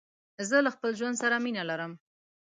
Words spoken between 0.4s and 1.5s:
زه له خپل ژوند سره